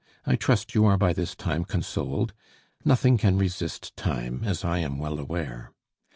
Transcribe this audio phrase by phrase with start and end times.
[0.25, 2.33] I trust you are by this time consoled.
[2.83, 5.73] Nothing can resist time, as I am well aware.